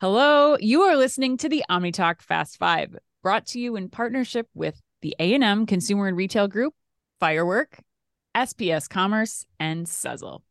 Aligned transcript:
Hello, 0.00 0.56
you 0.60 0.82
are 0.82 0.96
listening 0.96 1.36
to 1.38 1.48
the 1.48 1.64
OmniTalk 1.68 2.22
Fast 2.22 2.56
Five, 2.56 2.96
brought 3.20 3.46
to 3.46 3.58
you 3.58 3.74
in 3.74 3.88
partnership 3.88 4.46
with 4.54 4.80
the 5.02 5.16
A&M 5.18 5.66
Consumer 5.66 6.06
and 6.06 6.16
Retail 6.16 6.46
Group, 6.46 6.72
Firework, 7.18 7.80
SPS 8.32 8.88
Commerce, 8.88 9.44
and 9.58 9.86
Sezzle. 9.86 10.42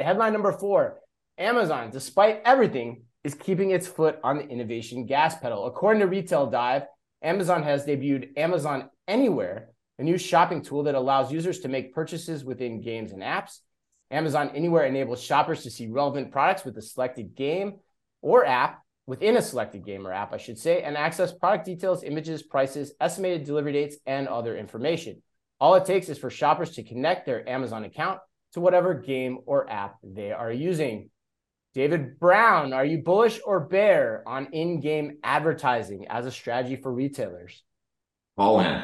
Headline 0.00 0.32
number 0.32 0.50
four 0.50 0.98
Amazon, 1.38 1.90
despite 1.90 2.42
everything, 2.44 3.02
is 3.22 3.36
keeping 3.36 3.70
its 3.70 3.86
foot 3.86 4.18
on 4.24 4.38
the 4.38 4.48
innovation 4.48 5.06
gas 5.06 5.38
pedal. 5.38 5.66
According 5.66 6.00
to 6.00 6.08
Retail 6.08 6.50
Dive, 6.50 6.82
Amazon 7.22 7.62
has 7.62 7.86
debuted 7.86 8.36
Amazon 8.36 8.90
Anywhere, 9.06 9.68
a 10.00 10.02
new 10.02 10.18
shopping 10.18 10.60
tool 10.60 10.82
that 10.82 10.96
allows 10.96 11.30
users 11.30 11.60
to 11.60 11.68
make 11.68 11.94
purchases 11.94 12.44
within 12.44 12.80
games 12.80 13.12
and 13.12 13.22
apps. 13.22 13.60
Amazon 14.10 14.50
Anywhere 14.56 14.86
enables 14.86 15.22
shoppers 15.22 15.62
to 15.62 15.70
see 15.70 15.86
relevant 15.86 16.32
products 16.32 16.64
with 16.64 16.76
a 16.78 16.82
selected 16.82 17.36
game 17.36 17.76
or 18.22 18.44
app 18.44 18.82
within 19.08 19.38
a 19.38 19.42
selected 19.42 19.86
game 19.86 20.06
or 20.06 20.12
app, 20.12 20.34
I 20.34 20.36
should 20.36 20.58
say, 20.58 20.82
and 20.82 20.94
access 20.94 21.32
product 21.32 21.64
details, 21.64 22.04
images, 22.04 22.42
prices, 22.42 22.92
estimated 23.00 23.44
delivery 23.44 23.72
dates, 23.72 23.96
and 24.06 24.28
other 24.28 24.54
information. 24.54 25.22
All 25.58 25.76
it 25.76 25.86
takes 25.86 26.10
is 26.10 26.18
for 26.18 26.28
shoppers 26.28 26.72
to 26.72 26.82
connect 26.82 27.24
their 27.24 27.48
Amazon 27.48 27.84
account 27.84 28.20
to 28.52 28.60
whatever 28.60 28.92
game 28.92 29.38
or 29.46 29.68
app 29.70 29.96
they 30.04 30.30
are 30.30 30.52
using. 30.52 31.08
David 31.72 32.20
Brown, 32.20 32.74
are 32.74 32.84
you 32.84 32.98
bullish 32.98 33.40
or 33.46 33.60
bear 33.60 34.22
on 34.26 34.48
in 34.52 34.80
game 34.80 35.16
advertising 35.24 36.06
as 36.08 36.26
a 36.26 36.30
strategy 36.30 36.76
for 36.76 36.92
retailers? 36.92 37.62
All 38.36 38.60
in. 38.60 38.82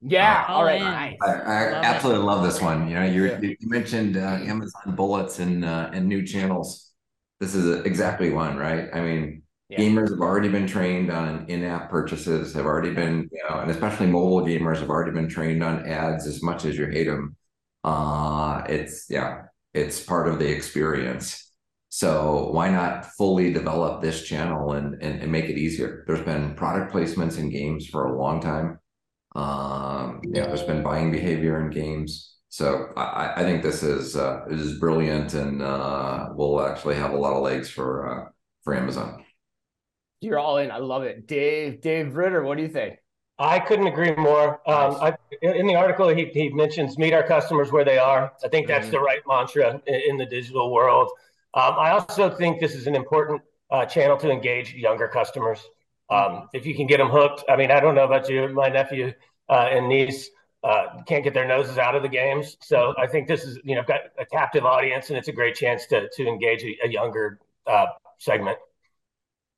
Yeah. 0.00 0.44
All 0.48 0.56
all 0.56 0.64
right. 0.64 0.80
Nice. 0.80 1.16
I, 1.22 1.32
I 1.34 1.70
Love 1.70 1.84
absolutely 1.84 2.24
love 2.24 2.42
this 2.42 2.60
one. 2.60 2.88
You 2.88 2.94
know, 2.96 3.04
you 3.04 3.26
Yeah. 3.26 3.38
you 3.40 3.56
mentioned 3.62 4.16
uh, 4.16 4.38
Amazon 4.42 4.96
bullets 4.96 5.38
and 5.38 5.64
uh, 5.64 5.90
and 5.92 6.08
new 6.08 6.26
channels. 6.26 6.92
This 7.38 7.54
is 7.54 7.84
exactly 7.86 8.30
one, 8.30 8.56
right? 8.56 8.88
I 8.92 9.00
mean, 9.00 9.42
Yeah. 9.76 9.84
gamers 9.84 10.10
have 10.10 10.20
already 10.20 10.48
been 10.48 10.66
trained 10.66 11.10
on 11.10 11.46
in-app 11.48 11.90
purchases. 11.90 12.54
Have 12.54 12.66
already 12.66 12.92
been, 12.94 13.28
you 13.32 13.42
know, 13.48 13.60
and 13.60 13.70
especially 13.70 14.06
mobile 14.06 14.42
gamers 14.42 14.78
have 14.80 14.90
already 14.90 15.12
been 15.12 15.28
trained 15.28 15.62
on 15.62 15.88
ads 15.88 16.26
as 16.26 16.42
much 16.42 16.64
as 16.64 16.76
you 16.76 16.86
hate 16.86 17.06
them. 17.06 17.36
Uh, 17.84 18.62
it's 18.68 19.06
yeah, 19.10 19.42
it's 19.74 20.00
part 20.02 20.28
of 20.28 20.38
the 20.38 20.48
experience. 20.48 21.52
So 21.88 22.50
why 22.52 22.70
not 22.70 23.06
fully 23.16 23.52
develop 23.52 24.02
this 24.02 24.24
channel 24.24 24.72
and, 24.72 25.02
and 25.02 25.22
and 25.22 25.32
make 25.32 25.46
it 25.46 25.58
easier? 25.58 26.04
There's 26.06 26.24
been 26.24 26.54
product 26.54 26.92
placements 26.92 27.38
in 27.38 27.50
games 27.50 27.86
for 27.86 28.06
a 28.06 28.18
long 28.18 28.40
time. 28.40 28.78
Um, 29.34 30.20
know, 30.24 30.46
there's 30.46 30.62
been 30.62 30.82
buying 30.82 31.10
behavior 31.10 31.60
in 31.64 31.70
games. 31.70 32.36
So 32.48 32.88
I, 32.96 33.02
I- 33.02 33.34
I 33.40 33.42
think 33.44 33.62
this 33.62 33.82
is 33.82 34.16
uh, 34.16 34.44
this 34.48 34.60
is 34.60 34.78
brilliant 34.78 35.34
and 35.34 35.62
uh, 35.62 36.28
will 36.34 36.60
actually 36.64 36.96
have 36.96 37.12
a 37.12 37.16
lot 37.16 37.34
of 37.34 37.42
legs 37.42 37.70
for 37.70 38.08
uh, 38.26 38.30
for 38.64 38.74
Amazon. 38.74 39.24
You're 40.22 40.38
all 40.38 40.58
in. 40.58 40.70
I 40.70 40.78
love 40.78 41.02
it. 41.02 41.26
Dave, 41.26 41.80
Dave 41.80 42.14
Ritter, 42.14 42.42
what 42.42 42.56
do 42.56 42.62
you 42.62 42.68
think? 42.68 42.98
I 43.38 43.58
couldn't 43.58 43.88
agree 43.88 44.14
more. 44.14 44.60
Um, 44.70 44.94
I, 45.00 45.16
in 45.42 45.66
the 45.66 45.74
article, 45.74 46.08
he, 46.08 46.26
he 46.26 46.48
mentions 46.50 46.96
meet 46.96 47.12
our 47.12 47.24
customers 47.24 47.72
where 47.72 47.84
they 47.84 47.98
are. 47.98 48.32
I 48.44 48.48
think 48.48 48.68
that's 48.68 48.88
the 48.88 49.00
right 49.00 49.20
mantra 49.26 49.80
in, 49.86 49.94
in 50.10 50.16
the 50.16 50.26
digital 50.26 50.72
world. 50.72 51.10
Um, 51.54 51.74
I 51.76 51.90
also 51.90 52.30
think 52.30 52.60
this 52.60 52.74
is 52.74 52.86
an 52.86 52.94
important 52.94 53.42
uh, 53.70 53.84
channel 53.84 54.16
to 54.18 54.30
engage 54.30 54.74
younger 54.74 55.08
customers. 55.08 55.58
Um, 56.08 56.48
if 56.52 56.66
you 56.66 56.76
can 56.76 56.86
get 56.86 56.98
them 56.98 57.08
hooked, 57.08 57.42
I 57.48 57.56
mean, 57.56 57.72
I 57.72 57.80
don't 57.80 57.96
know 57.96 58.04
about 58.04 58.28
you, 58.28 58.48
my 58.50 58.68
nephew 58.68 59.12
uh, 59.48 59.68
and 59.72 59.88
niece 59.88 60.30
uh, 60.62 61.02
can't 61.08 61.24
get 61.24 61.34
their 61.34 61.48
noses 61.48 61.78
out 61.78 61.96
of 61.96 62.02
the 62.02 62.08
games. 62.08 62.56
So 62.60 62.94
I 62.96 63.08
think 63.08 63.26
this 63.26 63.42
is, 63.42 63.58
you 63.64 63.74
know, 63.74 63.82
got 63.82 64.00
a 64.18 64.26
captive 64.26 64.64
audience, 64.64 65.08
and 65.08 65.18
it's 65.18 65.28
a 65.28 65.32
great 65.32 65.56
chance 65.56 65.86
to 65.86 66.08
to 66.08 66.26
engage 66.28 66.62
a, 66.62 66.86
a 66.86 66.88
younger 66.88 67.40
uh, 67.66 67.86
segment. 68.18 68.58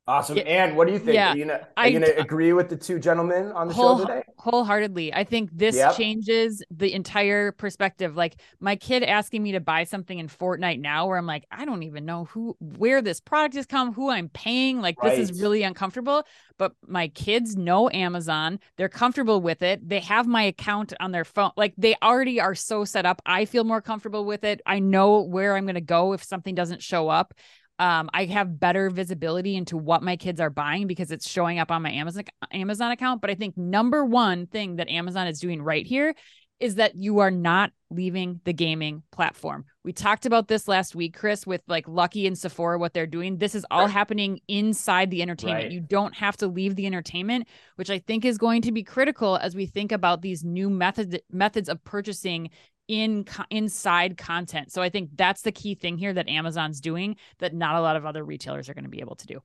Awesome. 0.07 0.37
Yeah. 0.37 0.43
And 0.43 0.77
what 0.77 0.85
do 0.85 0.93
you 0.93 0.99
think? 0.99 1.15
Yeah, 1.15 1.31
Are 1.75 1.87
you 1.87 1.93
you 1.95 1.99
gonna 1.99 2.13
agree 2.21 2.53
with 2.53 2.69
the 2.69 2.75
two 2.75 2.99
gentlemen 2.99 3.51
on 3.53 3.67
the 3.69 3.73
Whole- 3.73 3.97
show 3.97 4.05
today? 4.05 4.23
wholeheartedly. 4.37 5.11
I 5.11 5.23
think 5.23 5.49
this 5.51 5.75
Yep. 5.75 5.95
changes 5.95 6.63
the 6.69 6.93
entire 6.93 7.51
perspective. 7.51 8.15
Like 8.15 8.35
my 8.59 8.75
kid 8.75 9.01
asking 9.01 9.41
me 9.41 9.53
to 9.53 9.59
buy 9.59 9.83
something 9.83 10.19
in 10.19 10.27
Fortnite 10.27 10.79
now, 10.79 11.07
where 11.07 11.17
I'm 11.17 11.25
like, 11.25 11.45
I 11.49 11.65
don't 11.65 11.81
even 11.81 12.05
know 12.05 12.25
who, 12.25 12.55
where 12.59 13.01
this 13.01 13.19
product 13.19 13.55
has 13.55 13.65
come, 13.65 13.93
who 13.93 14.11
I'm 14.11 14.29
paying. 14.29 14.79
Like 14.79 14.95
this 15.01 15.17
is 15.17 15.41
really 15.41 15.63
uncomfortable. 15.63 16.23
But 16.59 16.73
my 16.85 17.07
kids 17.07 17.55
know 17.57 17.89
Amazon. 17.89 18.59
They're 18.77 18.87
comfortable 18.89 19.41
with 19.41 19.63
it. 19.63 19.89
They 19.89 20.01
have 20.01 20.27
my 20.27 20.43
account 20.43 20.93
on 20.99 21.13
their 21.13 21.25
phone. 21.25 21.49
Like 21.57 21.73
they 21.79 21.95
already 22.03 22.39
are 22.39 22.53
so 22.53 22.85
set 22.85 23.07
up. 23.07 23.23
I 23.25 23.45
feel 23.45 23.63
more 23.63 23.81
comfortable 23.81 24.23
with 24.23 24.43
it. 24.43 24.61
I 24.67 24.77
know 24.77 25.21
where 25.21 25.55
I'm 25.55 25.65
going 25.65 25.73
to 25.75 25.81
go 25.81 26.13
if 26.13 26.23
something 26.23 26.53
doesn't 26.53 26.83
show 26.83 27.09
up. 27.09 27.33
Um, 27.77 28.09
I 28.13 28.25
have 28.25 28.59
better 28.59 28.89
visibility 28.89 29.55
into 29.55 29.77
what 29.77 30.01
my 30.01 30.15
kids 30.15 30.39
are 30.39 30.49
buying 30.49 30.87
because 30.87 31.11
it's 31.11 31.29
showing 31.29 31.59
up 31.59 31.71
on 31.71 31.81
my 31.81 31.91
Amazon 31.91 32.23
Amazon 32.51 32.91
account. 32.91 33.21
But 33.21 33.29
I 33.29 33.35
think 33.35 33.57
number 33.57 34.05
one 34.05 34.47
thing 34.47 34.77
that 34.77 34.89
Amazon 34.89 35.27
is 35.27 35.39
doing 35.39 35.61
right 35.61 35.85
here 35.85 36.15
is 36.59 36.75
that 36.75 36.95
you 36.95 37.19
are 37.19 37.31
not 37.31 37.71
leaving 37.89 38.39
the 38.45 38.53
gaming 38.53 39.03
platform. 39.11 39.65
We 39.83 39.91
talked 39.93 40.25
about 40.25 40.47
this 40.47 40.67
last 40.67 40.95
week, 40.95 41.15
Chris, 41.15 41.45
with 41.45 41.61
like 41.67 41.87
Lucky 41.87 42.27
and 42.27 42.37
Sephora, 42.37 42.79
what 42.79 42.93
they're 42.93 43.05
doing. 43.05 43.37
This 43.37 43.55
is 43.55 43.65
all 43.69 43.87
happening 43.87 44.39
inside 44.47 45.11
the 45.11 45.21
entertainment. 45.21 45.65
Right. 45.65 45.71
You 45.71 45.81
don't 45.81 46.15
have 46.15 46.37
to 46.37 46.47
leave 46.47 46.75
the 46.75 46.85
entertainment, 46.85 47.47
which 47.75 47.89
I 47.89 47.99
think 47.99 48.25
is 48.25 48.37
going 48.37 48.61
to 48.63 48.71
be 48.71 48.83
critical 48.83 49.35
as 49.35 49.55
we 49.55 49.65
think 49.65 49.91
about 49.91 50.21
these 50.21 50.43
new 50.43 50.69
methods 50.69 51.17
methods 51.29 51.69
of 51.69 51.83
purchasing 51.83 52.49
in 52.87 53.25
inside 53.49 54.17
content. 54.17 54.71
So 54.71 54.81
I 54.81 54.89
think 54.89 55.09
that's 55.15 55.41
the 55.41 55.51
key 55.51 55.75
thing 55.75 55.97
here 55.97 56.13
that 56.13 56.29
Amazon's 56.29 56.81
doing 56.81 57.15
that 57.39 57.53
not 57.53 57.75
a 57.75 57.81
lot 57.81 57.95
of 57.95 58.05
other 58.05 58.23
retailers 58.23 58.69
are 58.69 58.73
going 58.73 58.83
to 58.83 58.89
be 58.89 58.99
able 59.01 59.15
to 59.15 59.27
do. 59.27 59.41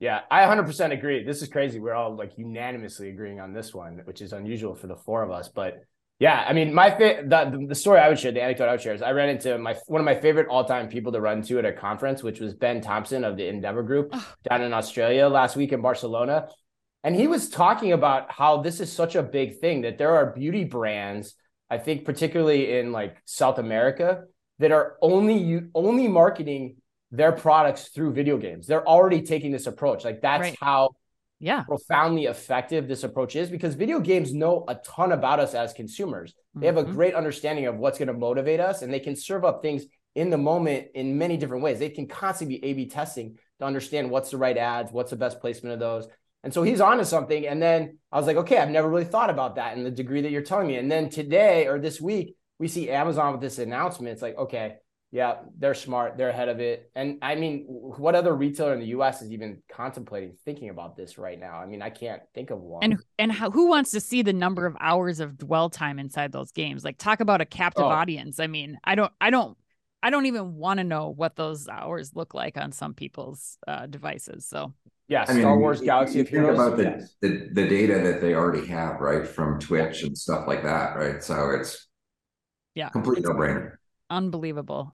Yeah, 0.00 0.20
I 0.30 0.40
100% 0.44 0.92
agree. 0.92 1.24
This 1.24 1.40
is 1.40 1.48
crazy. 1.48 1.78
We're 1.80 1.94
all 1.94 2.14
like 2.14 2.36
unanimously 2.36 3.08
agreeing 3.08 3.40
on 3.40 3.52
this 3.52 3.72
one, 3.72 4.00
which 4.04 4.20
is 4.20 4.32
unusual 4.32 4.74
for 4.74 4.86
the 4.86 4.96
four 4.96 5.22
of 5.22 5.30
us. 5.30 5.48
But 5.48 5.84
yeah, 6.18 6.44
I 6.46 6.52
mean, 6.52 6.74
my 6.74 6.90
fa- 6.90 7.22
the, 7.26 7.66
the 7.68 7.74
story 7.74 8.00
I 8.00 8.08
would 8.08 8.18
share, 8.18 8.32
the 8.32 8.42
anecdote 8.42 8.68
I 8.68 8.72
would 8.72 8.80
share 8.82 8.94
is 8.94 9.02
I 9.02 9.12
ran 9.12 9.28
into 9.30 9.56
my 9.58 9.76
one 9.86 10.00
of 10.00 10.04
my 10.04 10.14
favorite 10.14 10.48
all 10.48 10.64
time 10.64 10.88
people 10.88 11.12
to 11.12 11.20
run 11.20 11.42
to 11.42 11.58
at 11.58 11.64
a 11.64 11.72
conference, 11.72 12.22
which 12.22 12.38
was 12.40 12.54
Ben 12.54 12.80
Thompson 12.80 13.24
of 13.24 13.36
the 13.36 13.46
Endeavor 13.48 13.82
Group 13.82 14.10
Oh. 14.12 14.34
down 14.48 14.62
in 14.62 14.72
Australia 14.74 15.28
last 15.28 15.56
week 15.56 15.72
in 15.72 15.80
Barcelona, 15.80 16.48
and 17.02 17.16
he 17.16 17.26
was 17.26 17.48
talking 17.48 17.92
about 17.92 18.30
how 18.30 18.62
this 18.62 18.80
is 18.80 18.92
such 18.92 19.14
a 19.16 19.22
big 19.22 19.58
thing 19.58 19.82
that 19.82 19.98
there 19.98 20.14
are 20.16 20.32
beauty 20.32 20.64
brands, 20.64 21.34
I 21.74 21.78
think 21.78 22.04
particularly 22.04 22.78
in 22.78 22.92
like 22.92 23.16
South 23.24 23.58
America, 23.58 24.24
that 24.60 24.70
are 24.70 24.96
only 25.02 25.36
you 25.36 25.70
only 25.74 26.06
marketing 26.06 26.76
their 27.10 27.32
products 27.32 27.88
through 27.88 28.12
video 28.12 28.36
games. 28.38 28.68
They're 28.68 28.86
already 28.86 29.22
taking 29.22 29.50
this 29.50 29.66
approach. 29.66 30.04
Like 30.04 30.20
that's 30.22 30.40
Right. 30.50 30.56
how 30.60 30.90
Yeah. 31.40 31.64
profoundly 31.64 32.26
effective 32.26 32.86
this 32.86 33.02
approach 33.02 33.34
is 33.34 33.50
because 33.50 33.74
video 33.74 33.98
games 33.98 34.32
know 34.32 34.64
a 34.68 34.76
ton 34.76 35.10
about 35.10 35.40
us 35.40 35.52
as 35.54 35.72
consumers. 35.72 36.32
They 36.54 36.66
have 36.66 36.76
a 36.76 36.84
Mhm. 36.84 36.92
great 36.92 37.14
understanding 37.14 37.66
of 37.66 37.76
what's 37.76 37.98
going 37.98 38.06
to 38.14 38.14
motivate 38.28 38.60
us 38.60 38.82
and 38.82 38.92
they 38.92 39.00
can 39.00 39.16
serve 39.16 39.44
up 39.44 39.60
things 39.60 39.84
in 40.14 40.30
the 40.30 40.38
moment 40.38 40.88
in 40.94 41.18
many 41.18 41.36
different 41.36 41.64
ways. 41.64 41.80
They 41.80 41.90
can 41.90 42.06
constantly 42.06 42.58
be 42.58 42.64
A 42.68 42.72
B 42.74 42.86
testing 42.86 43.36
to 43.58 43.64
understand 43.64 44.12
what's 44.12 44.30
the 44.30 44.38
right 44.38 44.56
ads, 44.56 44.92
what's 44.92 45.10
the 45.10 45.16
best 45.16 45.40
placement 45.40 45.72
of 45.74 45.80
those. 45.80 46.06
And 46.44 46.52
so 46.54 46.62
he's 46.62 46.80
onto 46.80 47.04
something. 47.04 47.46
And 47.46 47.60
then 47.60 47.98
I 48.12 48.18
was 48.18 48.26
like, 48.26 48.36
okay, 48.36 48.58
I've 48.58 48.70
never 48.70 48.88
really 48.88 49.04
thought 49.04 49.30
about 49.30 49.56
that 49.56 49.76
in 49.76 49.82
the 49.82 49.90
degree 49.90 50.20
that 50.20 50.30
you're 50.30 50.42
telling 50.42 50.68
me. 50.68 50.76
And 50.76 50.90
then 50.90 51.08
today 51.08 51.66
or 51.66 51.78
this 51.80 52.00
week, 52.00 52.36
we 52.58 52.68
see 52.68 52.90
Amazon 52.90 53.32
with 53.32 53.40
this 53.40 53.58
announcement. 53.58 54.12
It's 54.12 54.22
like, 54.22 54.36
okay, 54.36 54.76
yeah, 55.10 55.36
they're 55.58 55.74
smart, 55.74 56.16
they're 56.18 56.28
ahead 56.28 56.48
of 56.48 56.60
it. 56.60 56.90
And 56.94 57.18
I 57.22 57.36
mean, 57.36 57.64
what 57.68 58.14
other 58.14 58.34
retailer 58.34 58.74
in 58.74 58.80
the 58.80 58.88
US 58.88 59.22
is 59.22 59.32
even 59.32 59.62
contemplating 59.72 60.34
thinking 60.44 60.68
about 60.68 60.96
this 60.96 61.18
right 61.18 61.38
now? 61.38 61.56
I 61.56 61.66
mean, 61.66 61.82
I 61.82 61.90
can't 61.90 62.20
think 62.34 62.50
of 62.50 62.60
one. 62.60 62.82
And 62.82 62.98
and 63.18 63.32
how, 63.32 63.50
who 63.50 63.68
wants 63.68 63.92
to 63.92 64.00
see 64.00 64.22
the 64.22 64.32
number 64.32 64.66
of 64.66 64.76
hours 64.80 65.20
of 65.20 65.38
dwell 65.38 65.70
time 65.70 65.98
inside 65.98 66.30
those 66.32 66.52
games? 66.52 66.84
Like 66.84 66.98
talk 66.98 67.20
about 67.20 67.40
a 67.40 67.46
captive 67.46 67.84
Oh. 67.84 67.88
audience. 67.88 68.38
I 68.38 68.48
mean, 68.48 68.78
I 68.84 68.96
don't 68.96 69.12
I 69.20 69.30
don't 69.30 69.56
I 70.02 70.10
don't 70.10 70.26
even 70.26 70.56
want 70.56 70.78
to 70.78 70.84
know 70.84 71.08
what 71.08 71.36
those 71.36 71.68
hours 71.68 72.10
look 72.14 72.34
like 72.34 72.58
on 72.58 72.72
some 72.72 72.92
people's 72.92 73.56
uh, 73.66 73.86
devices. 73.86 74.46
So 74.46 74.74
yeah, 75.08 75.24
I 75.28 75.32
mean, 75.32 75.42
Star 75.42 75.58
Wars 75.58 75.80
you- 75.80 75.86
Galaxy 75.86 76.14
you 76.16 76.20
of 76.22 76.28
think 76.28 76.42
Heroes. 76.42 76.58
about 76.58 76.76
the, 76.76 76.82
yes. 76.84 77.14
the 77.20 77.48
the 77.52 77.68
data 77.68 78.00
that 78.02 78.20
they 78.20 78.34
already 78.34 78.66
have, 78.66 79.00
right, 79.00 79.26
from 79.26 79.60
Twitch 79.60 80.02
and 80.02 80.16
stuff 80.16 80.46
like 80.48 80.62
that, 80.64 80.96
right? 80.96 81.22
So 81.22 81.50
it's 81.50 81.86
Yeah. 82.74 82.88
complete 82.88 83.22
no 83.22 83.30
brainer. 83.30 83.76
unbelievable. 84.10 84.92